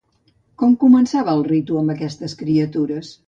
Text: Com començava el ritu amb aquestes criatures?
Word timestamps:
Com 0.61 0.71
començava 0.83 1.35
el 1.39 1.45
ritu 1.49 1.79
amb 1.83 1.95
aquestes 1.97 2.37
criatures? 2.43 3.15